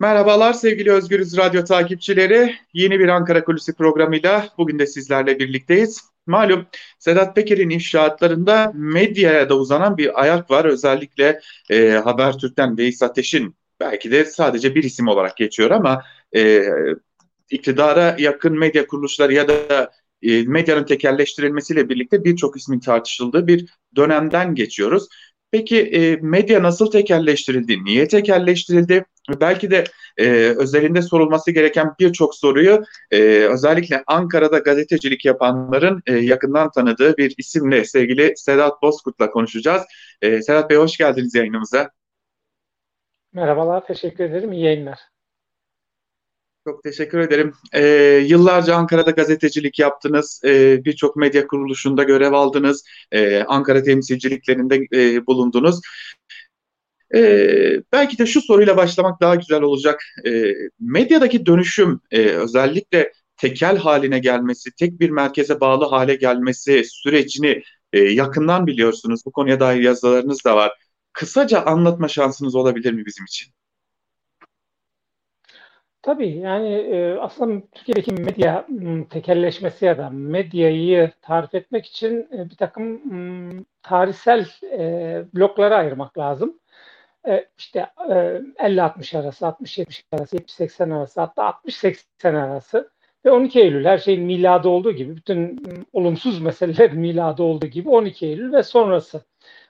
[0.00, 2.54] Merhabalar sevgili Özgürüz Radyo takipçileri.
[2.72, 6.00] Yeni bir Ankara Kulisi programıyla bugün de sizlerle birlikteyiz.
[6.26, 6.66] Malum
[6.98, 10.64] Sedat Peker'in inşaatlarında medyaya da uzanan bir ayak var.
[10.64, 11.40] Özellikle
[11.70, 16.04] e, Habertürk'ten Veys Ateş'in belki de sadece bir isim olarak geçiyor ama
[16.36, 16.62] e,
[17.50, 19.90] iktidara yakın medya kuruluşları ya da
[20.22, 25.08] e, medyanın tekelleştirilmesiyle birlikte birçok ismin tartışıldığı bir dönemden geçiyoruz.
[25.50, 27.84] Peki e, medya nasıl tekelleştirildi?
[27.84, 29.04] Niye tekelleştirildi?
[29.40, 29.84] Belki de
[30.16, 30.26] e,
[30.58, 37.84] özelinde sorulması gereken birçok soruyu e, özellikle Ankara'da gazetecilik yapanların e, yakından tanıdığı bir isimle
[37.84, 39.82] sevgili Sedat Bozkurt'la konuşacağız.
[40.22, 41.90] E, Sedat Bey hoş geldiniz yayınımıza.
[43.32, 44.52] Merhabalar, teşekkür ederim.
[44.52, 44.98] İyi yayınlar.
[46.68, 47.52] Çok teşekkür ederim.
[47.72, 47.84] Ee,
[48.26, 55.80] yıllarca Ankara'da gazetecilik yaptınız, ee, birçok medya kuruluşunda görev aldınız, ee, Ankara temsilciliklerinde e, bulundunuz.
[57.14, 60.00] Ee, belki de şu soruyla başlamak daha güzel olacak.
[60.26, 67.62] Ee, medyadaki dönüşüm e, özellikle tekel haline gelmesi, tek bir merkeze bağlı hale gelmesi sürecini
[67.92, 69.20] e, yakından biliyorsunuz.
[69.26, 70.72] Bu konuya dair yazılarınız da var.
[71.12, 73.52] Kısaca anlatma şansınız olabilir mi bizim için?
[76.02, 78.66] Tabii yani e, aslında Türkiye'deki medya
[79.10, 83.00] tekelleşmesi ya da medyayı tarif etmek için e, bir takım
[83.82, 86.58] tarihsel e, bloklara ayırmak lazım.
[87.58, 92.90] İşte 50-60 arası, 60-70 arası, 70-80 arası hatta 60-80 arası
[93.24, 95.62] ve 12 Eylül her şeyin miladı olduğu gibi bütün
[95.92, 99.24] olumsuz meseleler miladı olduğu gibi 12 Eylül ve sonrası.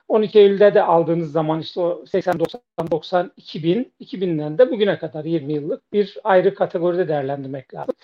[0.09, 5.25] 12 Eylül'de de aldığınız zaman işte o 80, 90, 90, 2000, 2000'den de bugüne kadar
[5.25, 7.95] 20 yıllık bir ayrı kategoride değerlendirmek lazım.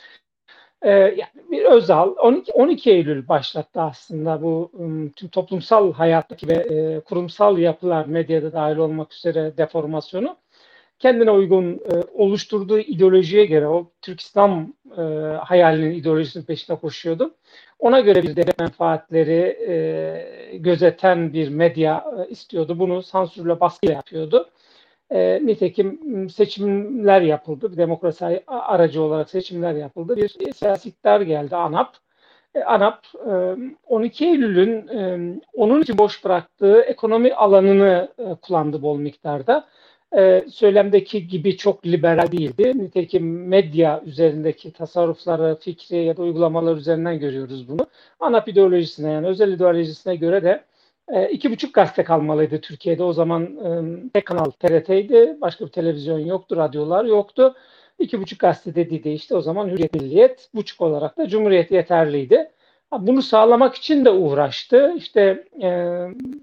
[0.82, 4.72] Ee, yani bir Özal 12, 12 Eylül başlattı aslında bu
[5.16, 10.38] tüm toplumsal hayattaki ve e, kurumsal yapılar medyada dahil olmak üzere deformasyonu
[11.00, 15.02] kendine uygun e, oluşturduğu ideolojiye göre o Türk İslam e,
[15.44, 17.36] hayalinin ideolojisinin peşine koşuyordu.
[17.80, 22.80] Ona göre bir devlet menfaatleri e, gözeten bir medya e, istiyordu.
[22.80, 24.50] Bunu sansürle baskıyla yapıyordu.
[25.10, 27.72] E, nitekim seçimler yapıldı.
[27.72, 30.16] Bir demokrasi aracı olarak seçimler yapıldı.
[30.16, 31.96] Bir siyasi iktidar geldi ANAP.
[32.56, 33.56] E, ANAP e,
[33.88, 39.68] 12 Eylül'ün e, onun için boş bıraktığı ekonomi alanını e, kullandı bol miktarda
[40.18, 42.74] e, söylemdeki gibi çok liberal değildi.
[42.76, 47.88] Nitekim medya üzerindeki tasarrufları, fikri ya da uygulamalar üzerinden görüyoruz bunu.
[48.20, 50.64] ANAP ideolojisine yani özel ideolojisine göre de
[51.14, 53.04] e, iki buçuk gazete kalmalıydı Türkiye'de.
[53.04, 53.70] O zaman e,
[54.14, 55.38] tek kanal TRT'ydi.
[55.42, 57.56] Başka bir televizyon yoktu, radyolar yoktu.
[58.00, 62.52] İki buçuk gazete dediydi işte o zaman Hürriyet Milliyet, buçuk olarak da Cumhuriyet yeterliydi.
[62.92, 64.94] Bunu sağlamak için de uğraştı.
[64.98, 65.70] İşte e,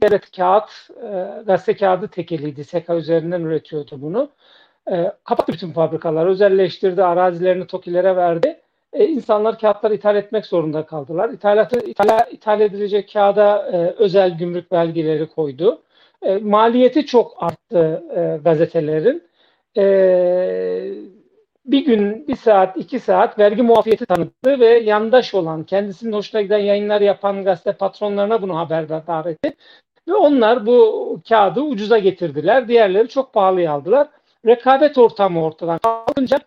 [0.03, 0.70] devlet kağıt,
[1.03, 2.64] e, gazete kağıdı tekeliydi.
[2.64, 4.28] SEKA üzerinden üretiyordu bunu.
[4.92, 8.60] E, kapattı bütün fabrikalar, özelleştirdi, arazilerini TOKİ'lere verdi.
[8.92, 11.31] E, insanlar kağıtları ithal etmek zorunda kaldılar.
[11.31, 15.82] İthalatı, ithal, ithal edilecek kağıda e, özel gümrük belgeleri koydu.
[16.22, 19.22] E, maliyeti çok arttı e, gazetelerin.
[19.76, 19.82] E,
[21.64, 26.58] bir gün, bir saat, iki saat vergi muafiyeti tanıttı ve yandaş olan, kendisinin hoşuna giden
[26.58, 29.56] yayınlar yapan gazete patronlarına bunu haberdar etti.
[30.08, 32.68] Ve onlar bu kağıdı ucuza getirdiler.
[32.68, 34.08] Diğerleri çok pahalıya aldılar.
[34.46, 36.40] Rekabet ortamı ortadan kalkınca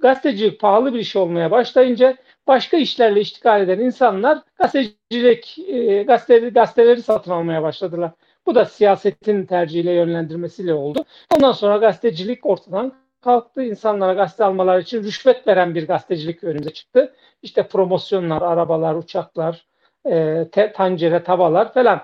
[0.00, 2.16] gazetecilik pahalı bir iş olmaya başlayınca
[2.46, 8.10] başka işlerle iştigal eden insanlar gazetecilik, e, gazeteleri, gazeteleri satın almaya başladılar.
[8.46, 11.04] Bu da siyasetin tercihiyle yönlendirmesiyle oldu.
[11.36, 12.92] Ondan sonra gazetecilik ortadan
[13.26, 13.62] kalktı.
[13.62, 17.14] İnsanlara gazete almalar için rüşvet veren bir gazetecilik önümüze çıktı.
[17.42, 19.66] İşte promosyonlar, arabalar, uçaklar,
[20.06, 22.00] e, te, tencere, tavalar falan.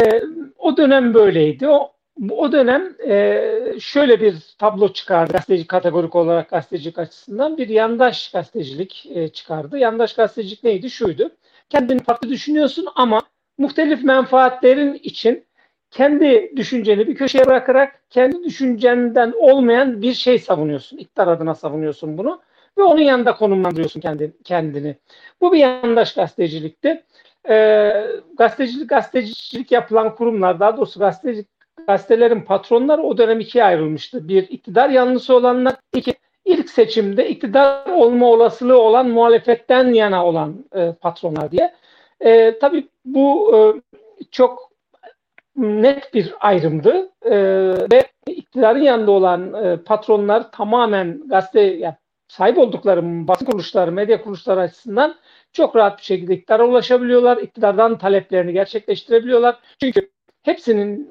[0.00, 0.22] E,
[0.58, 1.68] o dönem böyleydi.
[1.68, 1.92] O,
[2.30, 3.42] o dönem e,
[3.80, 9.78] şöyle bir tablo çıkardı gazeteci kategorik olarak gazetecilik açısından bir yandaş gazetecilik e, çıkardı.
[9.78, 10.90] Yandaş gazetecilik neydi?
[10.90, 11.30] Şuydu.
[11.70, 13.20] Kendini farklı düşünüyorsun ama
[13.58, 15.46] muhtelif menfaatlerin için
[15.92, 20.96] kendi düşünceni bir köşeye bırakarak kendi düşüncenden olmayan bir şey savunuyorsun.
[20.96, 22.40] İktidar adına savunuyorsun bunu
[22.78, 24.96] ve onun yanında konumlandırıyorsun kendi, kendini.
[25.40, 27.04] Bu bir yandaş gazetecilikti.
[27.48, 28.06] Ee,
[28.38, 31.48] gazetecilik, gazetecilik yapılan kurumlar, daha doğrusu gazetecilik,
[31.86, 34.28] gazetelerin patronları o dönem ikiye ayrılmıştı.
[34.28, 40.92] Bir, iktidar yanlısı olanlar, iki, ilk seçimde iktidar olma olasılığı olan muhalefetten yana olan e,
[41.00, 41.74] patronlar diye.
[42.20, 43.58] E, tabii bu e,
[44.30, 44.71] çok
[45.56, 47.36] net bir ayrımdı e,
[47.92, 51.94] ve iktidarın yanında olan e, patronlar tamamen gazete yani
[52.28, 55.14] sahip oldukları basın kuruluşları, medya kuruluşları açısından
[55.52, 57.36] çok rahat bir şekilde iktidara ulaşabiliyorlar.
[57.36, 59.58] İktidardan taleplerini gerçekleştirebiliyorlar.
[59.80, 60.10] Çünkü
[60.42, 61.08] hepsinin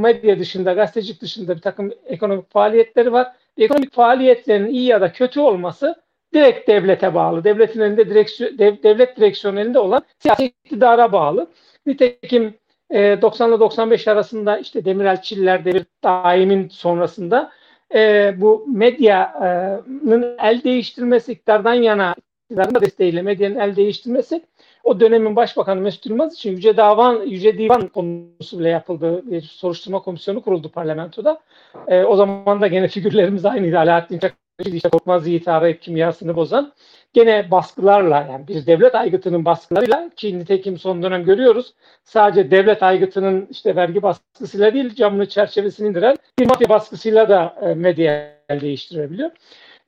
[0.00, 5.40] medya dışında, gazetecilik dışında bir takım ekonomik faaliyetleri var ekonomik faaliyetlerin iyi ya da kötü
[5.40, 6.02] olması
[6.34, 7.44] direkt devlete bağlı.
[7.44, 11.50] Devletin elinde direksiyon, dev, devlet direksiyonu elinde olan siyasi iktidara bağlı.
[11.86, 12.54] Nitekim
[12.90, 17.50] e, 90 ile 95 arasında işte Demirel Çiller devir daimin sonrasında
[17.94, 22.14] e, bu medyanın el değiştirmesi, iktidardan yana
[22.50, 24.42] iktidarın desteğiyle medyanın el değiştirmesi
[24.84, 29.22] o dönemin başbakanı Mesut Yılmaz için Yüce Davan, Yüce Divan konusu bile yapıldı.
[29.30, 31.40] Bir soruşturma komisyonu kuruldu parlamentoda.
[31.88, 33.78] E, o zaman da gene figürlerimiz aynıydı.
[33.78, 36.72] Alaaddin Çakıcı, işte Korkmaz Yiğit arayıp kimyasını bozan.
[37.12, 41.74] Gene baskılarla yani bir devlet aygıtının baskılarıyla ki nitekim son dönem görüyoruz.
[42.04, 47.74] Sadece devlet aygıtının işte vergi baskısıyla değil camını çerçevesini indiren bir mafya baskısıyla da e,
[47.74, 49.30] medya değiştirebiliyor.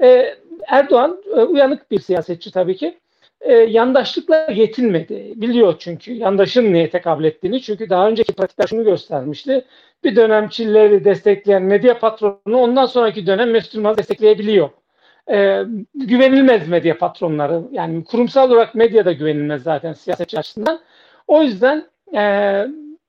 [0.02, 0.34] E,
[0.68, 2.98] Erdoğan e, uyanık bir siyasetçi tabii ki
[3.40, 5.32] e, yandaşlıkla yetinmedi.
[5.36, 7.62] Biliyor çünkü yandaşın neye tekabül ettiğini.
[7.62, 9.64] Çünkü daha önceki pratikler şunu göstermişti.
[10.04, 14.70] Bir dönem Çilleri destekleyen medya patronu ondan sonraki dönem Mesut destekleyebiliyor.
[15.30, 15.62] E,
[15.94, 17.62] güvenilmez medya patronları.
[17.72, 20.80] Yani kurumsal olarak medya da güvenilmez zaten siyasetçi açısından.
[21.28, 21.84] O yüzden
[22.14, 22.22] e,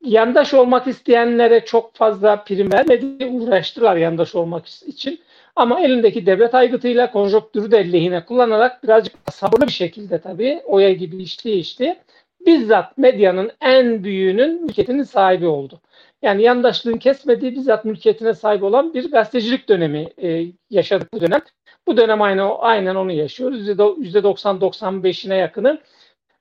[0.01, 3.25] yandaş olmak isteyenlere çok fazla prim vermedi.
[3.25, 5.19] Uğraştılar yandaş olmak için.
[5.57, 11.23] Ama elindeki devlet aygıtıyla konjonktürü de lehine kullanarak birazcık sabırlı bir şekilde tabii oya gibi
[11.23, 11.97] işti işti.
[12.45, 15.81] Bizzat medyanın en büyüğünün mülkiyetinin sahibi oldu.
[16.21, 21.41] Yani yandaşlığın kesmediği bizzat mülkiyetine sahip olan bir gazetecilik dönemi e, yaşadık bu dönem.
[21.87, 23.69] Bu dönem aynı, aynen onu yaşıyoruz.
[23.69, 25.81] %90-95'ine yakını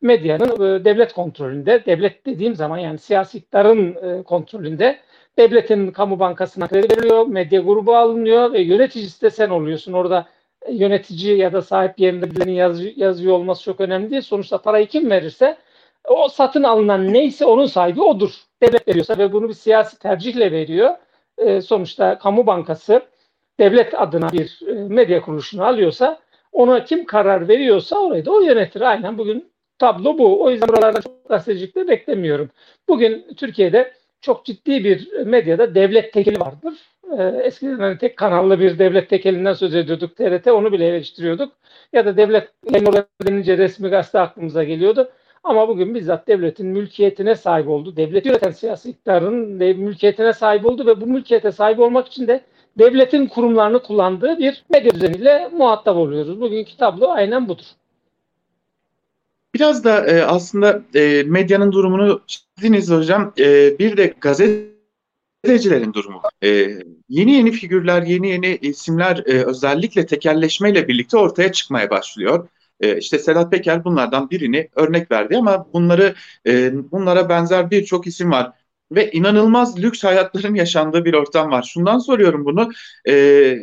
[0.03, 4.99] medyanın e, devlet kontrolünde, devlet dediğim zaman yani siyasi iktidarın e, kontrolünde
[5.39, 9.93] devletin kamu bankasına kredi veriliyor, medya grubu alınıyor ve yöneticisi de sen oluyorsun.
[9.93, 10.27] Orada
[10.71, 14.23] yönetici ya da sahip yerinde birilerinin yaz, yazıyor olması çok önemli değil.
[14.23, 15.57] Sonuçta parayı kim verirse
[16.05, 18.31] o satın alınan neyse onun sahibi odur.
[18.63, 20.91] Devlet veriyorsa ve bunu bir siyasi tercihle veriyor.
[21.39, 23.03] E, sonuçta kamu bankası
[23.61, 26.21] devlet adına bir e, medya kuruluşunu alıyorsa
[26.53, 28.81] ona kim karar veriyorsa orayı da o yönetir.
[28.81, 30.43] Aynen bugün tablo bu.
[30.43, 32.51] O yüzden buralarda çok gazetecilik de beklemiyorum.
[32.89, 33.93] Bugün Türkiye'de
[34.27, 36.75] çok ciddi bir medyada devlet tekeli vardır.
[37.19, 40.17] Ee, eskiden hani tek kanallı bir devlet tekelinden söz ediyorduk.
[40.17, 41.53] TRT onu bile eleştiriyorduk.
[41.93, 42.53] Ya da devlet
[43.27, 45.11] denince resmi gazete aklımıza geliyordu.
[45.45, 47.97] Ama bugün bizzat devletin mülkiyetine sahip oldu.
[47.97, 49.35] Devlet yöneten siyasi iktidarın
[49.79, 52.41] mülkiyetine sahip oldu ve bu mülkiyete sahip olmak için de
[52.79, 56.41] devletin kurumlarını kullandığı bir medya düzeniyle muhatap oluyoruz.
[56.41, 57.67] Bugünkü tablo aynen budur.
[59.57, 63.33] Biraz da e, aslında e, medyanın durumunu çizdiniz hocam.
[63.39, 66.23] E, bir de gazetecilerin durumu.
[66.45, 66.49] E,
[67.09, 72.49] yeni yeni figürler, yeni yeni isimler e, özellikle tekelleşmeyle birlikte ortaya çıkmaya başlıyor.
[72.81, 76.15] E, işte Sedat Peker bunlardan birini örnek verdi ama bunları
[76.47, 78.53] e, bunlara benzer birçok isim var
[78.93, 81.63] ve inanılmaz lüks hayatların yaşandığı bir ortam var.
[81.63, 82.71] Şundan soruyorum bunu.
[83.09, 83.59] E,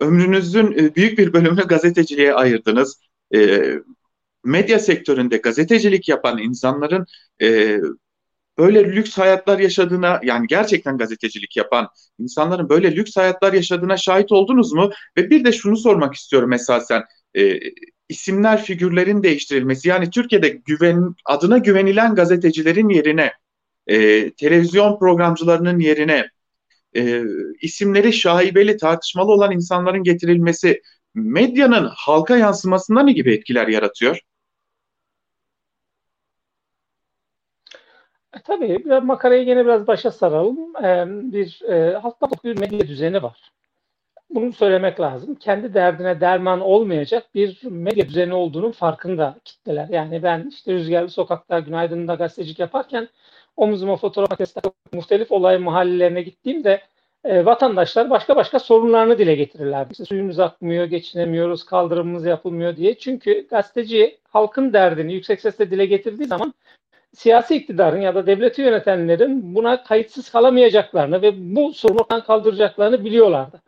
[0.00, 3.00] ömrünüzün e, büyük bir bölümünü gazeteciliğe ayırdınız.
[3.34, 3.60] E,
[4.44, 7.06] medya sektöründe gazetecilik yapan insanların
[7.42, 7.78] e,
[8.58, 14.72] böyle lüks hayatlar yaşadığına yani gerçekten gazetecilik yapan insanların böyle lüks hayatlar yaşadığına şahit oldunuz
[14.72, 14.90] mu?
[15.16, 17.02] Ve bir de şunu sormak istiyorum esasen
[17.36, 17.58] e,
[18.08, 23.32] isimler figürlerin değiştirilmesi yani Türkiye'de güven adına güvenilen gazetecilerin yerine
[23.86, 26.28] e, televizyon programcılarının yerine
[26.96, 27.22] e,
[27.62, 30.82] isimleri şaibeli tartışmalı olan insanların getirilmesi
[31.14, 34.20] medyanın halka yansımasında ne gibi etkiler yaratıyor?
[38.44, 40.76] Tabii makarayı yine biraz başa saralım.
[40.84, 43.52] E, bir e, halkta bir medya düzeni var.
[44.30, 45.34] Bunu söylemek lazım.
[45.34, 49.88] Kendi derdine derman olmayacak bir medya düzeni olduğunun farkında kitleler.
[49.88, 53.08] Yani ben işte Rüzgarlı Sokak'ta Günaydın'da gazetecilik yaparken
[53.56, 54.60] omuzuma fotoğraf makinesi
[54.92, 56.80] muhtelif olay mahallelerine gittiğimde
[57.24, 59.86] e, vatandaşlar başka başka sorunlarını dile getirirler.
[59.90, 62.98] İşte suyumuz akmıyor, geçinemiyoruz, kaldırımımız yapılmıyor diye.
[62.98, 66.54] Çünkü gazeteci halkın derdini yüksek sesle dile getirdiği zaman
[67.14, 73.62] siyasi iktidarın ya da devleti yönetenlerin buna kayıtsız kalamayacaklarını ve bu ortadan kaldıracaklarını biliyorlardı.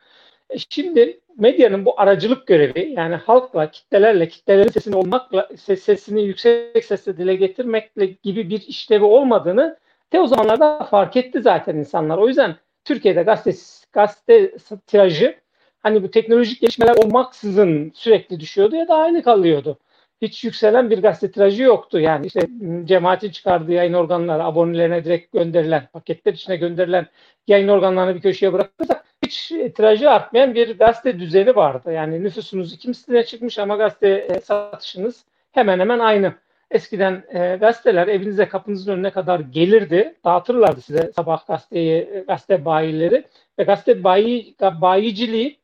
[0.50, 6.84] E şimdi medyanın bu aracılık görevi yani halkla, kitlelerle, kitlelerin sesini olmakla, ses, sesini yüksek
[6.84, 9.76] sesle dile getirmekle gibi bir işlevi olmadığını
[10.10, 12.18] te o zamanlarda fark etti zaten insanlar.
[12.18, 13.58] O yüzden Türkiye'de gazete,
[13.92, 14.52] gazete
[14.86, 15.36] tirajı
[15.82, 19.78] hani bu teknolojik gelişmeler olmaksızın sürekli düşüyordu ya da aynı kalıyordu
[20.24, 22.00] hiç yükselen bir gazete tirajı yoktu.
[22.00, 22.40] Yani işte
[22.84, 27.06] cemaatin çıkardığı yayın organları abonelerine direkt gönderilen, paketler içine gönderilen
[27.46, 31.92] yayın organlarını bir köşeye bırakırsak hiç tirajı artmayan bir gazete düzeni vardı.
[31.92, 36.32] Yani nüfusunuz iki misline çıkmış ama gazete e, satışınız hemen hemen aynı.
[36.70, 40.14] Eskiden e, gazeteler evinize kapınızın önüne kadar gelirdi.
[40.24, 43.24] Dağıtırlardı size sabah gazeteyi, gazete bayileri.
[43.58, 45.58] Ve gazete bayi, bayiciliği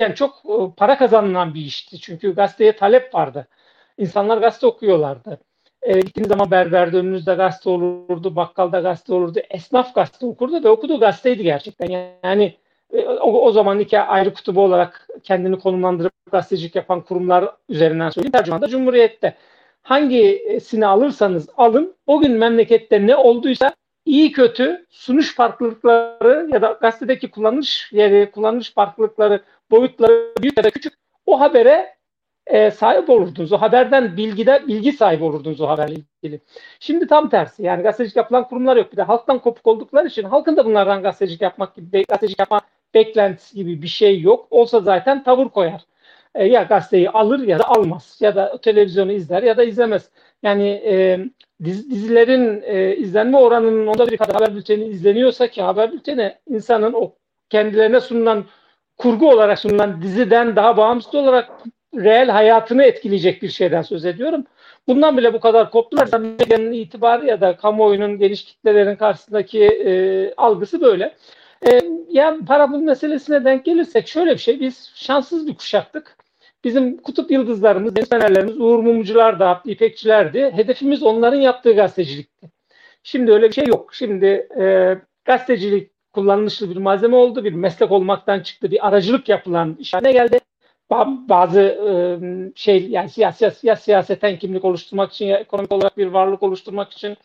[0.00, 2.00] devredilirken çok e, para kazanılan bir işti.
[2.00, 3.48] Çünkü gazeteye talep vardı.
[3.98, 5.40] İnsanlar gazete okuyorlardı.
[5.82, 11.00] E, gittiğiniz zaman berberde önünüzde gazete olurdu, bakkalda gazete olurdu, esnaf gazete okurdu ve okuduğu
[11.00, 12.16] gazeteydi gerçekten.
[12.24, 12.56] Yani
[12.92, 18.32] e, o, o zaman iki ayrı kutubu olarak kendini konumlandırıp gazetecilik yapan kurumlar üzerinden söyleyeyim.
[18.32, 19.34] Tercümanda Cumhuriyet'te
[19.82, 23.72] hangisini alırsanız alın o gün memlekette ne olduysa
[24.04, 30.70] iyi kötü sunuş farklılıkları ya da gazetedeki kullanış yeri, kullanış farklılıkları, boyutları büyük ya da
[30.70, 30.92] küçük
[31.26, 32.00] o habere
[32.46, 33.52] e, sahip olurdunuz.
[33.52, 36.40] O haberden bilgide bilgi sahibi olurdunuz o haberle ilgili.
[36.80, 37.62] Şimdi tam tersi.
[37.62, 38.92] Yani gazetecilik yapılan kurumlar yok.
[38.92, 42.60] Bir de halktan kopuk oldukları için halkın da bunlardan gazetecilik yapmak gibi gazetecilik yapma
[42.94, 44.46] beklentisi gibi bir şey yok.
[44.50, 45.84] Olsa zaten tavır koyar.
[46.34, 48.18] E, ya gazeteyi alır ya da almaz.
[48.20, 50.10] Ya da televizyonu izler ya da izlemez.
[50.42, 51.18] Yani e,
[51.64, 56.92] diz, dizilerin e, izlenme oranının onda bir kadar haber bülteni izleniyorsa ki haber bülteni insanın
[56.92, 57.12] o
[57.50, 58.44] kendilerine sunulan
[58.98, 61.50] kurgu olarak sunulan diziden daha bağımsız olarak
[61.94, 64.44] reel hayatını etkileyecek bir şeyden söz ediyorum.
[64.88, 66.20] Bundan bile bu kadar koptular.
[66.20, 71.16] Medyanın itibarı ya da kamuoyunun geniş kitlelerin karşısındaki e, algısı böyle.
[71.70, 74.60] E, yani para bul meselesine denk gelirsek şöyle bir şey.
[74.60, 76.16] Biz şanssız bir kuşaktık.
[76.64, 80.50] Bizim kutup yıldızlarımız, deniz fenerlerimiz, Uğur Mumcular da, İpekçilerdi.
[80.54, 82.50] Hedefimiz onların yaptığı gazetecilikti.
[83.02, 83.94] Şimdi öyle bir şey yok.
[83.94, 84.26] Şimdi
[84.60, 87.44] e, gazetecilik kullanışlı bir malzeme oldu.
[87.44, 88.70] Bir meslek olmaktan çıktı.
[88.70, 90.40] Bir aracılık yapılan iş haline geldi.
[91.28, 91.92] Bazı e,
[92.54, 97.16] şey yani siyaset, ya siyaseten kimlik oluşturmak için ekonomik olarak bir varlık oluşturmak için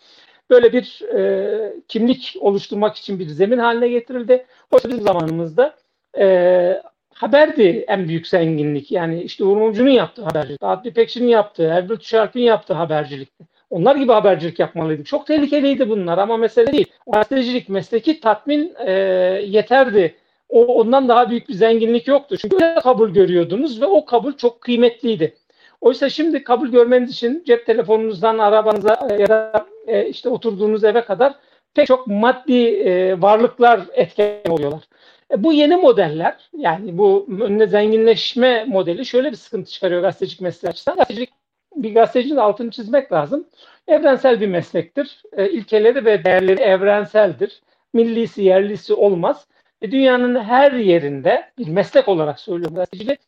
[0.49, 4.45] böyle bir e, kimlik oluşturmak için bir zemin haline getirildi.
[4.71, 5.75] Oysa bizim zamanımızda
[6.17, 6.81] e,
[7.15, 8.91] haberdi en büyük zenginlik.
[8.91, 13.45] Yani işte Uğur Mumcu'nun yaptığı habercilik, Adli Pekşi'nin yaptığı, Erbil Tüşark'ın yaptığı habercilikti.
[13.69, 15.05] Onlar gibi habercilik yapmalıydık.
[15.05, 16.87] Çok tehlikeliydi bunlar ama mesele değil.
[17.07, 18.91] Gazetecilik mesleki tatmin e,
[19.45, 20.15] yeterdi.
[20.49, 22.37] O ondan daha büyük bir zenginlik yoktu.
[22.37, 25.35] Çünkü öyle kabul görüyordunuz ve o kabul çok kıymetliydi.
[25.81, 31.01] Oysa şimdi kabul görmeniz için cep telefonunuzdan arabanıza e, ya da e, işte oturduğunuz eve
[31.01, 31.35] kadar
[31.73, 34.81] pek çok maddi e, varlıklar etken oluyorlar.
[35.31, 40.69] E, bu yeni modeller yani bu önüne zenginleşme modeli şöyle bir sıkıntı çıkarıyor gazetecilik mesleği
[40.69, 40.97] açısından.
[40.97, 41.29] Gazetecilik
[41.75, 43.47] bir gazetecinin altını çizmek lazım.
[43.87, 45.23] Evrensel bir meslektir.
[45.37, 47.61] E, ilkeleri ve değerleri evrenseldir.
[47.93, 49.47] Millisi, yerlisi olmaz.
[49.81, 53.19] E, dünyanın her yerinde bir meslek olarak söylüyorum gazetecilik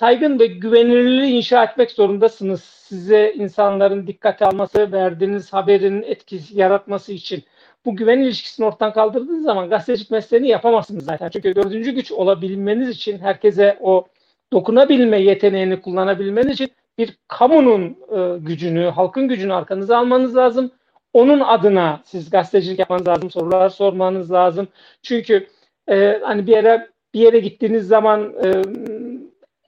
[0.00, 2.62] saygın ve güvenilirliği inşa etmek zorundasınız.
[2.62, 7.44] Size insanların dikkate alması, verdiğiniz haberin etkisi yaratması için
[7.84, 11.28] bu güven ilişkisini ortadan kaldırdığınız zaman gazetecilik mesleğini yapamazsınız zaten.
[11.28, 14.06] Çünkü dördüncü güç olabilmeniz için herkese o
[14.52, 20.70] dokunabilme yeteneğini kullanabilmeniz için bir kamunun e, gücünü, halkın gücünü arkanıza almanız lazım.
[21.12, 24.68] Onun adına siz gazetecilik yapmanız lazım, sorular sormanız lazım.
[25.02, 25.46] Çünkü
[25.90, 28.62] e, hani bir yere bir yere gittiğiniz zaman e,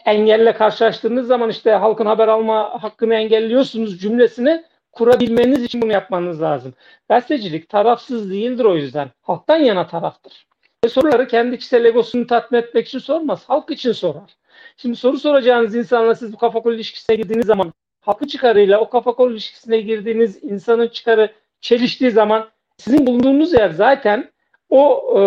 [0.04, 6.75] engelle karşılaştığınız zaman işte halkın haber alma hakkını engelliyorsunuz cümlesini kurabilmeniz için bunu yapmanız lazım.
[7.09, 9.11] Gazetecilik tarafsız değildir o yüzden.
[9.23, 10.47] Halktan yana taraftır.
[10.85, 13.45] Ve soruları kendi kişisel egosunu tatmin etmek için sormaz.
[13.49, 14.37] Halk için sorar.
[14.77, 19.13] Şimdi soru soracağınız insanla siz bu kafa kol ilişkisine girdiğiniz zaman halkın çıkarıyla o kafa
[19.15, 24.31] kol ilişkisine girdiğiniz insanın çıkarı çeliştiği zaman sizin bulunduğunuz yer zaten
[24.71, 25.21] o e,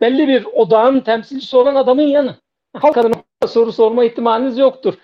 [0.00, 2.36] belli bir odağın temsilcisi olan adamın yanı.
[2.76, 3.14] Halk adına
[3.48, 4.94] soru sorma ihtimaliniz yoktur.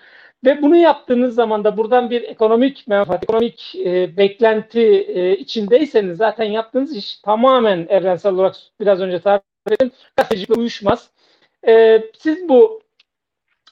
[0.45, 6.45] Ve bunu yaptığınız zaman da buradan bir ekonomik menfaat, ekonomik e, beklenti e, içindeyseniz zaten
[6.45, 9.91] yaptığınız iş tamamen evrensel olarak biraz önce tarif ettim.
[10.17, 11.09] Gazetecilikle uyuşmaz.
[11.67, 12.81] E, siz bu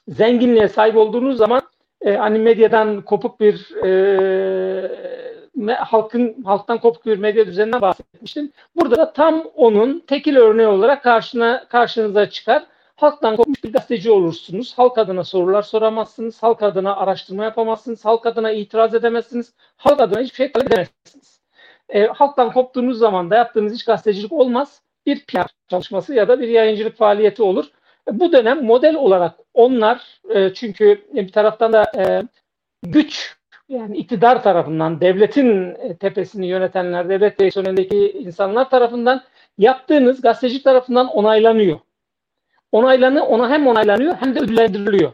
[0.08, 1.62] zenginliğe sahip olduğunuz zaman
[2.00, 8.52] e, hani medyadan kopuk bir e, halkın halktan kopuk bir medya düzeninden bahsetmiştim.
[8.76, 12.62] Burada da tam onun tekil örneği olarak karşına karşınıza çıkar
[13.02, 14.78] halktan kopmuş bir gazeteci olursunuz.
[14.78, 16.42] Halk adına sorular soramazsınız.
[16.42, 18.04] Halk adına araştırma yapamazsınız.
[18.04, 19.54] Halk adına itiraz edemezsiniz.
[19.76, 21.40] Halk adına hiçbir şey talep edemezsiniz.
[21.88, 24.82] E, halktan koptuğunuz zaman da yaptığınız hiç gazetecilik olmaz.
[25.06, 27.64] Bir PR çalışması ya da bir yayıncılık faaliyeti olur.
[28.08, 32.22] E, bu dönem model olarak onlar e, çünkü bir taraftan da e,
[32.82, 33.36] güç
[33.68, 39.22] yani iktidar tarafından, devletin e, tepesini yönetenler, devlet direksiyonundaki insanlar tarafından
[39.58, 41.78] yaptığınız gazeteci tarafından onaylanıyor
[42.72, 45.12] onaylanı ona hem onaylanıyor hem de ödüllendiriliyor.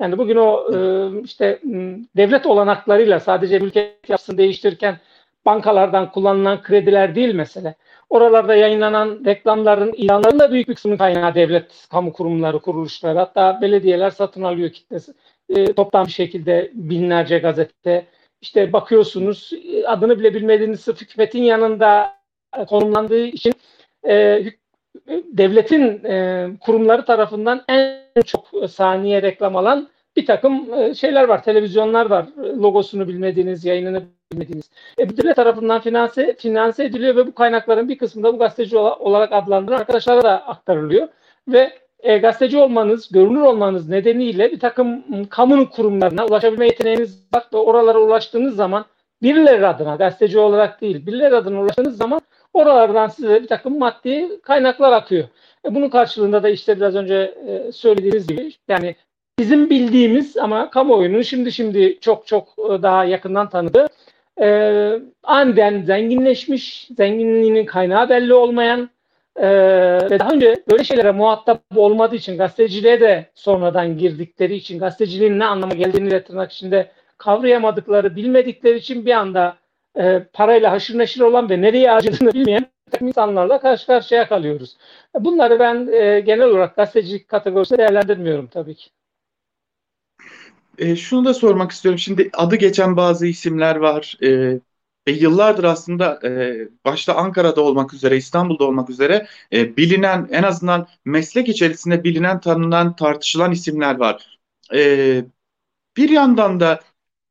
[0.00, 0.78] Yani bugün o e,
[1.24, 1.60] işte
[2.16, 4.98] devlet olanaklarıyla sadece ülke yapısını değiştirirken
[5.46, 7.74] bankalardan kullanılan krediler değil mesele.
[8.10, 13.18] Oralarda yayınlanan reklamların, ilanların da büyük bir kısmının kaynağı devlet, kamu kurumları, kuruluşları.
[13.18, 15.14] Hatta belediyeler satın alıyor kitlesi.
[15.48, 18.06] E, toplam bir şekilde binlerce gazete.
[18.40, 19.50] İşte bakıyorsunuz
[19.86, 22.16] adını bile bilmediğiniz hükümetin yanında
[22.68, 23.52] konumlandığı için
[24.08, 24.44] e,
[25.32, 32.10] devletin e, kurumları tarafından en çok saniye reklam alan bir takım e, şeyler var, televizyonlar
[32.10, 32.26] var.
[32.38, 34.70] Logosunu bilmediğiniz, yayınını bilmediğiniz.
[34.98, 39.32] E, devlet tarafından finanse, finanse ediliyor ve bu kaynakların bir kısmı da bu gazeteci olarak
[39.32, 41.08] adlandırılan arkadaşlara da aktarılıyor.
[41.48, 47.56] Ve e, gazeteci olmanız, görünür olmanız nedeniyle bir takım kamunun kurumlarına ulaşabilme yeteneğiniz var ve
[47.56, 48.84] oralara ulaştığınız zaman
[49.24, 52.20] birileri adına, gazeteci olarak değil, birileri adına ulaştığınız zaman
[52.54, 55.24] oralardan size bir takım maddi kaynaklar akıyor.
[55.64, 58.96] E, bunun karşılığında da işte biraz önce e, söylediğiniz gibi yani
[59.38, 63.88] bizim bildiğimiz ama kamuoyunun şimdi şimdi çok çok e, daha yakından tanıdığı
[64.40, 68.90] e, aniden zenginleşmiş, zenginliğinin kaynağı belli olmayan
[69.36, 69.48] e,
[70.10, 75.44] ve daha önce böyle şeylere muhatap olmadığı için gazeteciliğe de sonradan girdikleri için gazeteciliğin ne
[75.44, 76.90] anlama geldiğini de tırnak içinde
[77.24, 79.56] kavrayamadıkları, bilmedikleri için bir anda
[79.96, 82.66] e, parayla haşır neşir olan ve nereye harcadığını bilmeyen
[83.00, 84.76] insanlarla karşı karşıya kalıyoruz.
[85.20, 88.90] Bunları ben e, genel olarak gazetecilik kategorisinde değerlendirmiyorum tabii ki.
[90.78, 91.98] E, şunu da sormak istiyorum.
[91.98, 94.16] Şimdi adı geçen bazı isimler var.
[94.22, 94.60] E,
[95.08, 96.54] ve yıllardır aslında e,
[96.84, 102.96] başta Ankara'da olmak üzere, İstanbul'da olmak üzere e, bilinen, en azından meslek içerisinde bilinen, tanınan,
[102.96, 104.38] tartışılan isimler var.
[104.74, 105.24] E,
[105.96, 106.80] bir yandan da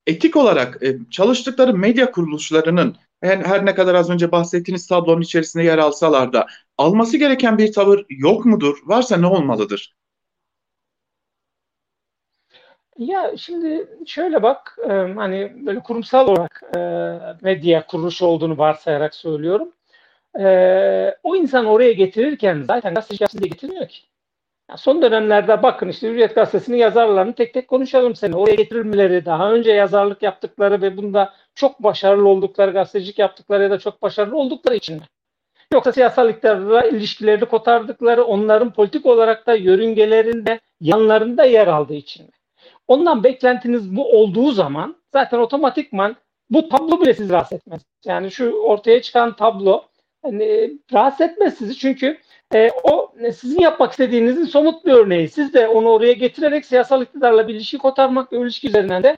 [0.07, 5.63] etik olarak e, çalıştıkları medya kuruluşlarının her, her ne kadar az önce bahsettiğiniz tablonun içerisinde
[5.63, 8.77] yer alsalar da alması gereken bir tavır yok mudur?
[8.85, 9.95] Varsa ne olmalıdır?
[12.97, 16.79] Ya şimdi şöyle bak e, hani böyle kurumsal olarak e,
[17.41, 19.73] medya kuruluşu olduğunu varsayarak söylüyorum.
[20.39, 20.45] E,
[21.23, 24.12] o insan oraya getirirken zaten gazeteci yapsın diye getirmiyor ki.
[24.69, 28.35] Yani son dönemlerde bakın işte Hürriyet Gazetesi'nin yazarlarını tek tek konuşalım seni.
[28.35, 33.79] Oraya getirilmeleri, daha önce yazarlık yaptıkları ve bunda çok başarılı oldukları, gazetecilik yaptıkları ya da
[33.79, 35.03] çok başarılı oldukları için mi?
[35.73, 42.31] Yoksa siyasal iktidarla ilişkilerini kotardıkları, onların politik olarak da yörüngelerinde, yanlarında yer aldığı için mi?
[42.87, 46.15] Ondan beklentiniz bu olduğu zaman zaten otomatikman
[46.49, 47.81] bu tablo bile sizi rahatsız etmez.
[48.05, 49.83] Yani şu ortaya çıkan tablo
[50.23, 52.17] hani, rahatsız etmez sizi çünkü
[52.53, 55.29] e, o e, sizin yapmak istediğinizin somut bir örneği.
[55.29, 59.17] Siz de onu oraya getirerek siyasal iktidarla bir ilişki kotarmak ve ilişki üzerinden de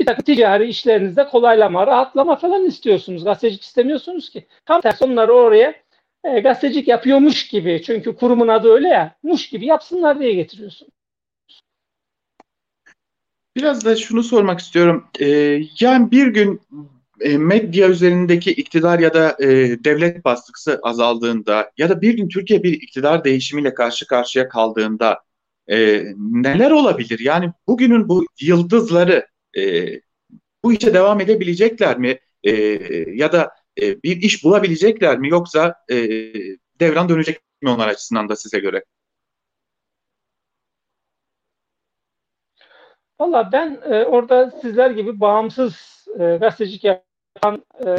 [0.00, 3.24] bir takım ticari işlerinizde kolaylama, rahatlama falan istiyorsunuz.
[3.24, 4.46] Gazetecilik istemiyorsunuz ki.
[4.66, 5.74] Tam tersi onları oraya
[6.24, 10.88] e, gazetecilik yapıyormuş gibi çünkü kurumun adı öyle ya muş gibi yapsınlar diye getiriyorsun.
[13.56, 15.06] Biraz da şunu sormak istiyorum.
[15.20, 16.60] Ee, yani bir gün
[17.24, 19.48] e, medya üzerindeki iktidar ya da e,
[19.84, 25.20] devlet baskısı azaldığında ya da bir gün Türkiye bir iktidar değişimiyle karşı karşıya kaldığında
[25.68, 27.18] e, neler olabilir?
[27.18, 29.26] Yani bugünün bu yıldızları
[29.58, 29.62] e,
[30.64, 32.18] bu işe devam edebilecekler mi?
[32.44, 32.52] E,
[33.14, 33.50] ya da
[33.82, 35.28] e, bir iş bulabilecekler mi?
[35.28, 35.96] Yoksa e,
[36.80, 38.84] devran dönecek mi onlar açısından da size göre?
[43.20, 46.84] Valla ben e, orada sizler gibi bağımsız e, gazetecilik
[47.42, 47.90] yapan e,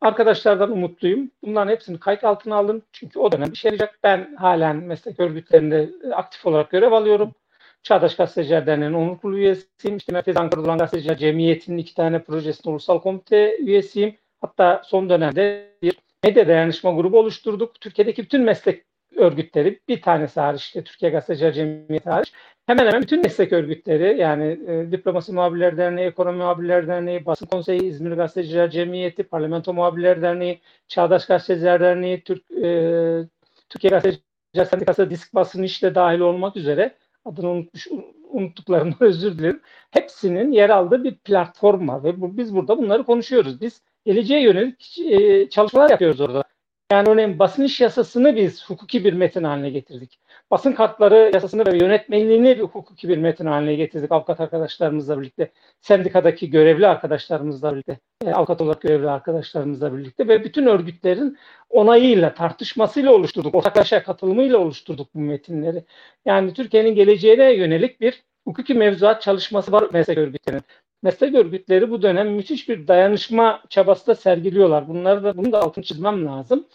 [0.00, 1.30] arkadaşlardan umutluyum.
[1.42, 2.82] Bunların hepsini kayıt altına aldım.
[2.92, 3.98] Çünkü o dönem bir şey olacak.
[4.02, 7.34] Ben halen meslek örgütlerinde aktif olarak görev alıyorum.
[7.82, 9.96] Çağdaş Gazeteciler Derneği'nin onur üyesiyim.
[9.96, 14.16] İşte Merkez Ankara'da olan Gazeteciler Cemiyeti'nin iki tane projesinin ulusal komite üyesiyim.
[14.40, 17.80] Hatta son dönemde bir medya dayanışma grubu oluşturduk.
[17.80, 18.84] Türkiye'deki bütün meslek
[19.16, 22.32] örgütleri bir tanesi hariç işte Türkiye Gazeteciler Cemiyeti hariç
[22.66, 27.82] hemen hemen bütün meslek örgütleri yani e, Diplomasi Muhabirler Derneği, Ekonomi Muhabirler Derneği, Basın Konseyi,
[27.82, 33.28] İzmir Gazeteciler Cemiyeti, Parlamento Muhabirler Derneği, Çağdaş Gazeteciler Derneği, Türk, e,
[33.68, 36.94] Türkiye Gazeteciler Sendikası, Disk Basın işte dahil olmak üzere
[37.24, 37.88] adını unutmuş,
[38.30, 39.60] unuttuklarımdan özür dilerim.
[39.90, 43.60] Hepsinin yer aldığı bir platform var ve bu, biz burada bunları konuşuyoruz.
[43.60, 46.44] Biz geleceğe yönelik e, çalışmalar yapıyoruz orada.
[46.90, 50.18] Yani örneğin basın iş yasasını biz hukuki bir metin haline getirdik.
[50.50, 55.50] Basın kartları yasasını ve yönetmeliğini bir hukuki bir metin haline getirdik avukat arkadaşlarımızla birlikte.
[55.80, 61.38] Sendikadaki görevli arkadaşlarımızla birlikte, e, avukat olarak görevli arkadaşlarımızla birlikte ve bütün örgütlerin
[61.70, 65.84] onayıyla, tartışmasıyla oluşturduk, ortaklaşa katılımıyla oluşturduk bu metinleri.
[66.24, 70.62] Yani Türkiye'nin geleceğine yönelik bir hukuki mevzuat çalışması var meslek örgütlerinin
[71.02, 74.88] meslek örgütleri bu dönem müthiş bir dayanışma çabası da sergiliyorlar.
[74.88, 76.66] Bunları da bunu da altını çizmem lazım.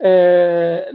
[0.00, 0.10] Ee,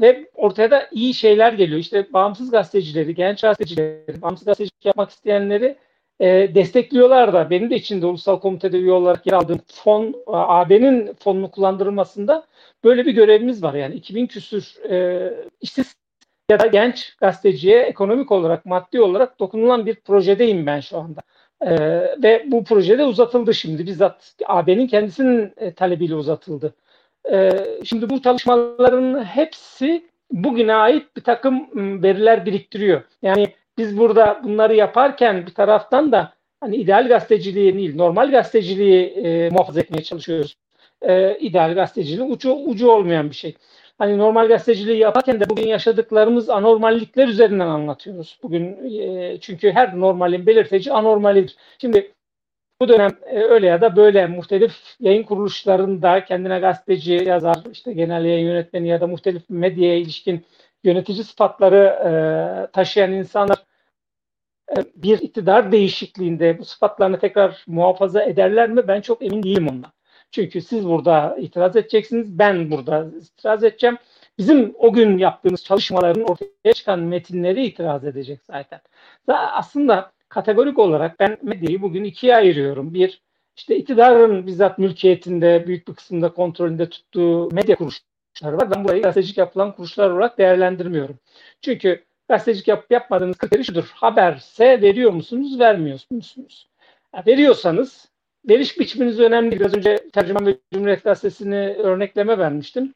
[0.01, 1.79] ve ortaya da iyi şeyler geliyor.
[1.79, 5.77] İşte bağımsız gazetecileri, genç gazetecileri, bağımsız gazetecilik yapmak isteyenleri
[6.19, 7.49] e, destekliyorlar da.
[7.49, 12.47] Benim de içinde ulusal komitede üye olarak yer aldığım fon, AB'nin fonunu kullandırılmasında
[12.83, 13.73] böyle bir görevimiz var.
[13.73, 15.95] Yani 2000 küsür e, işsiz
[16.49, 21.21] ya da genç gazeteciye ekonomik olarak, maddi olarak dokunulan bir projedeyim ben şu anda.
[21.61, 21.75] Ee,
[22.23, 26.75] ve bu projede uzatıldı şimdi bizzat AB'nin kendisinin e, talebiyle uzatıldı.
[27.31, 27.51] Ee,
[27.83, 31.69] şimdi bu çalışmaların hepsi bugüne ait bir takım
[32.03, 33.01] veriler biriktiriyor.
[33.21, 39.49] Yani biz burada bunları yaparken bir taraftan da hani ideal gazeteciliği değil, normal gazeteciliği e,
[39.49, 40.57] muhafaza etmeye çalışıyoruz.
[41.01, 43.55] E, ideal gazeteciliği ucu, ucu olmayan bir şey.
[43.97, 48.39] Hani normal gazeteciliği yaparken de bugün yaşadıklarımız anormallikler üzerinden anlatıyoruz.
[48.43, 51.55] Bugün e, çünkü her normalin belirteci anormalidir.
[51.81, 52.13] Şimdi
[52.81, 58.25] bu dönem e, öyle ya da böyle muhtelif yayın kuruluşlarında kendine gazeteci, yazar, işte genel
[58.25, 60.45] yayın yönetmeni ya da muhtelif medyaya ilişkin
[60.83, 61.77] yönetici sıfatları
[62.67, 63.57] e, taşıyan insanlar
[64.77, 68.87] e, bir iktidar değişikliğinde bu sıfatlarını tekrar muhafaza ederler mi?
[68.87, 69.96] Ben çok emin değilim ondan.
[70.31, 73.97] Çünkü siz burada itiraz edeceksiniz, ben burada itiraz edeceğim.
[74.37, 78.81] Bizim o gün yaptığımız çalışmaların ortaya çıkan metinleri itiraz edecek zaten.
[79.27, 82.93] Aslında kategorik olarak ben medyayı bugün ikiye ayırıyorum.
[82.93, 83.21] Bir,
[83.55, 88.71] işte iktidarın bizzat mülkiyetinde büyük bir kısmında kontrolünde tuttuğu medya kuruluşları var.
[88.71, 91.19] Ben burayı gazetecilik yapılan kuruluşlar olarak değerlendirmiyorum.
[91.61, 93.91] Çünkü gazetecilik yap, yapmadığınız kriteri şudur.
[93.93, 96.69] Haberse veriyor musunuz, vermiyor musunuz?
[97.27, 98.09] Veriyorsanız
[98.49, 99.59] veriş biçiminiz önemli.
[99.59, 102.93] Biraz önce Tercüman ve Cumhuriyet Gazetesi'ni örnekleme vermiştim.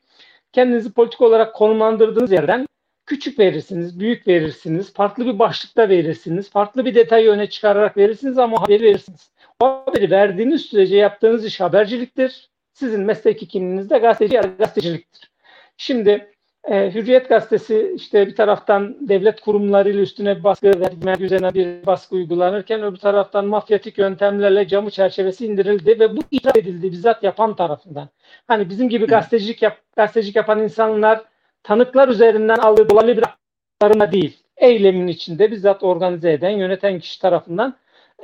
[0.51, 2.67] Kendinizi politik olarak konumlandırdığınız yerden
[3.05, 8.61] küçük verirsiniz, büyük verirsiniz, farklı bir başlıkta verirsiniz, farklı bir detayı öne çıkararak verirsiniz ama
[8.61, 9.31] haberi verirsiniz.
[9.59, 12.49] O haberi verdiğiniz sürece yaptığınız iş haberciliktir.
[12.73, 15.31] Sizin mesleki kimliğiniz de gazeteci ya gazeteciliktir.
[15.77, 16.31] Şimdi
[16.63, 22.83] e, Hürriyet Gazetesi işte bir taraftan devlet kurumlarıyla üstüne baskı vermek üzerine bir baskı uygulanırken
[22.83, 28.09] öbür taraftan mafyatik yöntemlerle camı çerçevesi indirildi ve bu itiraz edildi bizzat yapan tarafından.
[28.47, 31.21] Hani bizim gibi gazetecilik, yap, gazetecilik yapan insanlar
[31.63, 34.37] tanıklar üzerinden aldığı dolaylı bir aktarma değil.
[34.57, 37.77] Eylemin içinde bizzat organize eden, yöneten kişi tarafından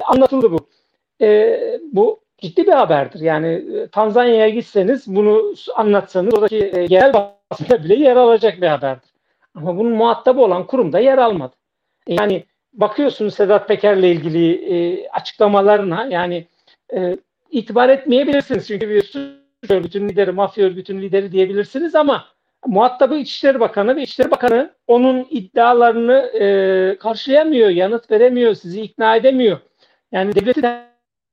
[0.03, 0.57] anlatıldı bu.
[1.21, 1.59] E,
[1.91, 3.19] bu ciddi bir haberdir.
[3.19, 7.13] Yani e, Tanzanya'ya gitseniz bunu anlatsanız oradaki e, yerel
[7.51, 9.09] basında bile yer alacak bir haberdir.
[9.55, 11.55] Ama bunun muhatabı olan kurum da yer almadı.
[12.07, 16.47] E, yani bakıyorsunuz Sedat Peker'le ilgili e, açıklamalarına yani
[16.93, 17.17] e,
[17.51, 18.67] itibar etmeyebilirsiniz.
[18.67, 22.25] Çünkü bir suç örgütünün lideri, mafya örgütünün lideri diyebilirsiniz ama
[22.65, 29.59] muhatabı İçişleri Bakanı ve İçişleri Bakanı onun iddialarını e, karşılayamıyor, yanıt veremiyor, sizi ikna edemiyor.
[30.11, 30.61] Yani devleti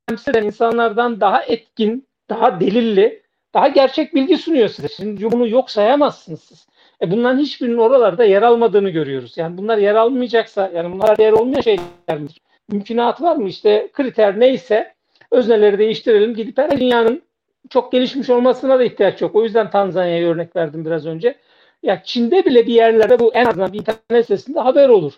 [0.07, 3.23] temsil eden insanlardan daha etkin, daha delilli,
[3.55, 4.89] daha gerçek bilgi sunuyor size.
[4.89, 6.67] Şimdi bunu yok sayamazsınız siz.
[7.03, 9.39] E bunların hiçbirinin oralarda yer almadığını görüyoruz.
[9.39, 12.41] Yani bunlar yer almayacaksa, yani bunlar yer olmayan şeyler midir?
[12.69, 13.49] Mümkünat var mı?
[13.49, 14.95] İşte kriter neyse
[15.31, 16.35] özneleri değiştirelim.
[16.35, 17.23] Gidip her dünyanın
[17.71, 19.35] çok gelişmiş olmasına da ihtiyaç yok.
[19.35, 21.35] O yüzden Tanzanya'ya örnek verdim biraz önce.
[21.83, 25.13] Ya Çin'de bile bir yerlerde bu en azından bir internet sitesinde haber olur.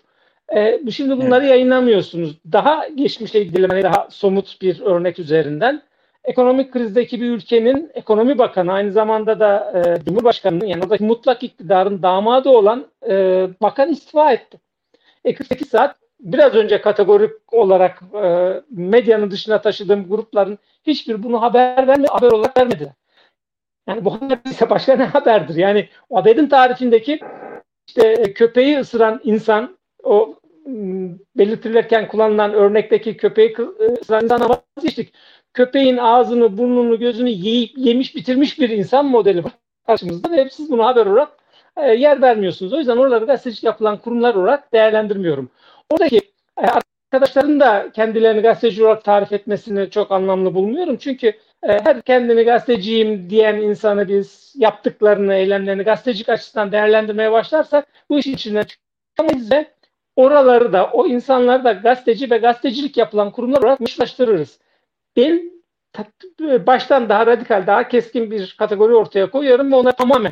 [0.55, 1.51] E, şimdi bunları evet.
[1.51, 2.37] yayınlamıyorsunuz.
[2.51, 5.81] Daha geçmişe gidelim hani daha somut bir örnek üzerinden.
[6.23, 12.01] Ekonomik krizdeki bir ülkenin ekonomi bakanı aynı zamanda da e, Cumhurbaşkanı'nın yani oradaki mutlak iktidarın
[12.01, 14.59] damadı olan e, bakan istifa etti.
[15.25, 21.87] E, 48 saat biraz önce kategorik olarak e, medyanın dışına taşıdığım grupların hiçbir bunu haber
[21.87, 22.93] vermedi, haber olarak vermedi.
[23.87, 25.55] Yani bu haber ise başka ne haberdir?
[25.55, 27.19] Yani o haberin tarifindeki
[27.87, 30.35] işte köpeği ısıran insan o
[31.35, 33.55] belirtilirken kullanılan örnekteki köpeği
[34.01, 35.13] insana vazgeçtik.
[35.53, 39.51] Köpeğin ağzını, burnunu, gözünü yiyip yemiş bitirmiş bir insan modeli var
[39.87, 41.29] karşımızda ve siz bunu haber olarak
[41.77, 42.73] e, yer vermiyorsunuz.
[42.73, 45.49] O yüzden oraları gazetecilik yapılan kurumlar olarak değerlendirmiyorum.
[45.89, 46.17] Oradaki
[46.61, 46.67] e,
[47.11, 50.97] arkadaşların da kendilerini gazeteci olarak tarif etmesini çok anlamlı bulmuyorum.
[50.97, 51.27] Çünkü
[51.63, 58.33] e, her kendini gazeteciyim diyen insanı biz yaptıklarını, eylemlerini gazetecilik açısından değerlendirmeye başlarsak bu işin
[58.33, 58.65] içinden
[59.15, 59.65] çıkamayız ve
[60.17, 64.59] oraları da o insanları da gazeteci ve gazetecilik yapılan kurumlar olarak mışlaştırırız.
[65.17, 65.51] Ben
[66.67, 70.31] baştan daha radikal, daha keskin bir kategori ortaya koyuyorum ve onları tamamen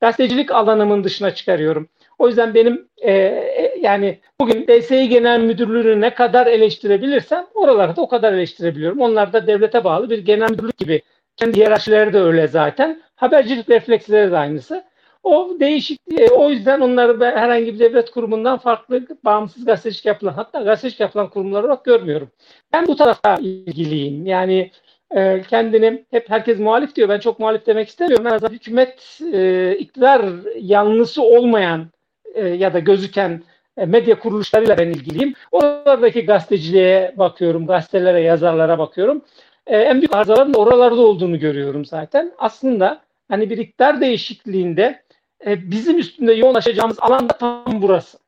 [0.00, 1.88] gazetecilik alanımın dışına çıkarıyorum.
[2.18, 8.02] O yüzden benim e, e, yani bugün DSİ Genel Müdürlüğü'nü ne kadar eleştirebilirsem oraları da
[8.02, 9.00] o kadar eleştirebiliyorum.
[9.00, 11.02] Onlar da devlete bağlı bir genel müdürlük gibi.
[11.36, 13.02] Kendi hiyerarşileri de öyle zaten.
[13.16, 14.84] Habercilik refleksleri de aynısı.
[15.22, 20.32] O değişik, e, o yüzden onları ben herhangi bir devlet kurumundan farklı bağımsız gazetecilik yapılan,
[20.32, 22.30] hatta gazetecilik yapılan kurumlar olarak görmüyorum.
[22.72, 24.26] Ben bu tarafta ilgiliyim.
[24.26, 24.70] Yani
[25.10, 27.08] e, kendini hep herkes muhalif diyor.
[27.08, 28.26] Ben çok muhalif demek istemiyorum.
[28.26, 31.86] En azından hükümet e, iktidar yanlısı olmayan
[32.34, 33.42] e, ya da gözüken
[33.76, 35.34] e, medya kuruluşlarıyla ben ilgiliyim.
[35.52, 39.22] Oradaki gazeteciliğe bakıyorum, gazetelere, yazarlara bakıyorum.
[39.66, 42.32] E, en büyük arızaların oralarda olduğunu görüyorum zaten.
[42.38, 45.02] Aslında hani bir iktidar değişikliğinde
[45.46, 48.18] e, bizim üstünde yoğunlaşacağımız alan da tam burası.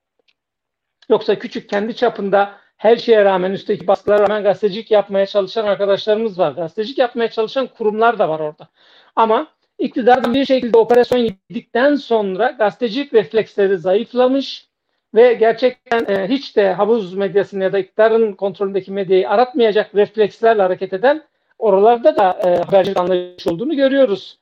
[1.08, 6.52] Yoksa küçük kendi çapında her şeye rağmen üstteki baskılara rağmen gazetecilik yapmaya çalışan arkadaşlarımız var.
[6.52, 8.68] Gazetecilik yapmaya çalışan kurumlar da var orada.
[9.16, 9.48] Ama
[9.82, 11.18] İktidar bir şekilde operasyon
[11.50, 14.68] yedikten sonra gazetecilik refleksleri zayıflamış
[15.14, 20.92] ve gerçekten e, hiç de havuz medyasını ya da iktidarın kontrolündeki medyayı aratmayacak reflekslerle hareket
[20.92, 21.22] eden
[21.58, 24.38] oralarda da e, habercilik anlayış olduğunu görüyoruz.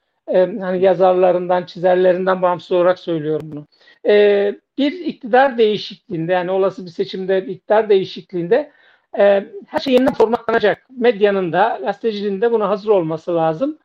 [0.61, 3.67] Hani yazarlarından, çizerlerinden bağımsız olarak söylüyorum bunu.
[4.79, 8.71] Bir iktidar değişikliğinde yani olası bir seçimde bir iktidar değişikliğinde
[9.67, 10.87] her şey yeniden formatlanacak.
[10.99, 13.79] Medyanın da, gazeteciliğin de buna hazır olması lazım.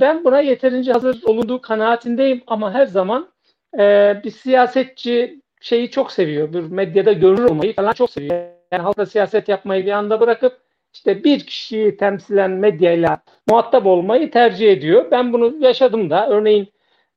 [0.00, 3.28] Ben buna yeterince hazır olunduğu kanaatindeyim ama her zaman
[4.24, 6.52] bir siyasetçi şeyi çok seviyor.
[6.52, 8.46] Bir medyada görür olmayı falan çok seviyor.
[8.72, 10.63] Yani halkla siyaset yapmayı bir anda bırakıp
[10.94, 15.10] işte bir kişiyi temsilen medyayla muhatap olmayı tercih ediyor.
[15.10, 16.28] Ben bunu yaşadım da.
[16.28, 16.68] Örneğin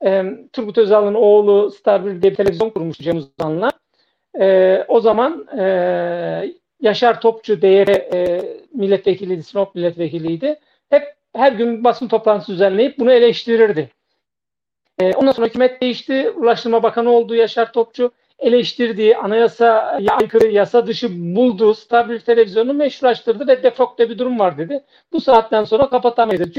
[0.04, 3.70] e, Turgut Özal'ın oğlu Star 1 diye bir televizyon kurmuş Cem Uzan'la.
[4.40, 5.64] E, o zaman e,
[6.80, 8.42] Yaşar Topçu değeri e,
[8.74, 10.60] milletvekiliydi, Sinop milletvekiliydi.
[10.90, 11.02] Hep
[11.36, 13.90] her gün basın toplantısı düzenleyip bunu eleştirirdi.
[14.98, 16.30] E, ondan sonra hükümet değişti.
[16.30, 18.12] Ulaştırma Bakanı oldu Yaşar Topçu.
[18.38, 24.84] Eleştirdiği, anayasa aykırı, yasa dışı bulduğu stabil televizyonu meşrulaştırdı ve defokte bir durum var dedi.
[25.12, 26.52] Bu saatten sonra kapatamayız.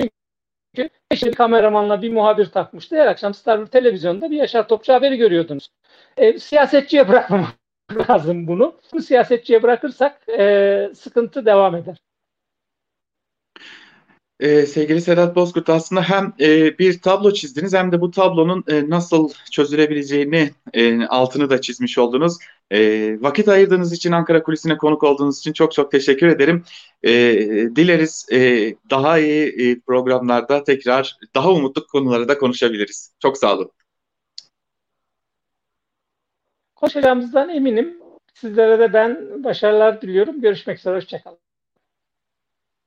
[0.75, 2.95] Çünkü bir kameramanla bir muhabir takmıştı.
[2.95, 5.69] Her akşam Star televizyonda bir Yaşar Topçu haberi görüyordunuz.
[6.17, 7.55] E, siyasetçiye bırakmamak
[8.09, 8.79] lazım bunu.
[8.93, 11.97] Bu siyasetçiye bırakırsak e, sıkıntı devam eder.
[14.39, 18.89] Ee, sevgili Sedat Bozkurt aslında hem e, bir tablo çizdiniz hem de bu tablonun e,
[18.89, 22.37] nasıl çözülebileceğini e, altını da çizmiş oldunuz.
[22.71, 26.63] E, vakit ayırdığınız için Ankara Kulisi'ne konuk olduğunuz için çok çok teşekkür ederim.
[27.03, 27.11] E,
[27.75, 28.37] dileriz e,
[28.89, 33.13] daha iyi e, programlarda tekrar daha umutlu konuları da konuşabiliriz.
[33.19, 33.71] Çok sağ olun.
[36.75, 37.99] Konuşacağımızdan eminim.
[38.33, 40.41] Sizlere de ben başarılar diliyorum.
[40.41, 40.95] Görüşmek üzere.
[40.95, 41.48] Hoşçakalın.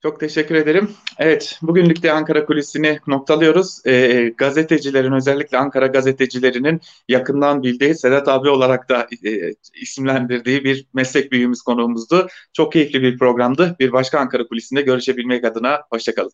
[0.02, 0.90] Çok teşekkür ederim.
[1.18, 3.86] Evet, bugünlük de Ankara Kulisi'ni noktalıyoruz.
[3.86, 11.32] E, gazetecilerin, özellikle Ankara gazetecilerinin yakından bildiği, Sedat abi olarak da e, isimlendirdiği bir meslek
[11.32, 12.26] büyüğümüz konuğumuzdu.
[12.52, 13.76] Çok keyifli bir programdı.
[13.80, 16.32] Bir başka Ankara Kulisi'nde görüşebilmek adına hoşçakalın.